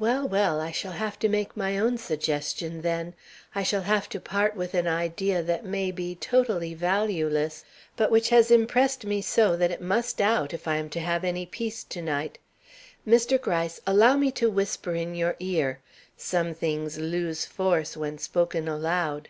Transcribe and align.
Well, 0.00 0.26
well, 0.26 0.60
I 0.60 0.72
shall 0.72 0.94
have 0.94 1.16
to 1.20 1.28
make 1.28 1.56
my 1.56 1.78
own 1.78 1.96
suggestion, 1.96 2.82
then. 2.82 3.14
I 3.54 3.62
shall 3.62 3.82
have 3.82 4.08
to 4.08 4.18
part 4.18 4.56
with 4.56 4.74
an 4.74 4.88
idea 4.88 5.44
that 5.44 5.64
may 5.64 5.92
be 5.92 6.16
totally 6.16 6.74
valueless, 6.74 7.64
but 7.94 8.10
which 8.10 8.30
has 8.30 8.50
impressed 8.50 9.06
me 9.06 9.22
so 9.22 9.54
that 9.56 9.70
it 9.70 9.80
must 9.80 10.20
out, 10.20 10.52
if 10.52 10.66
I 10.66 10.74
am 10.74 10.90
to 10.90 10.98
have 10.98 11.22
any 11.22 11.46
peace 11.46 11.84
to 11.84 12.02
night. 12.02 12.36
Mr. 13.06 13.40
Gryce, 13.40 13.80
allow 13.86 14.16
me 14.16 14.32
to 14.32 14.50
whisper 14.50 14.96
in 14.96 15.14
your 15.14 15.36
ear. 15.38 15.78
Some 16.16 16.52
things 16.52 16.98
lose 16.98 17.44
force 17.46 17.96
when 17.96 18.18
spoken 18.18 18.66
aloud." 18.66 19.28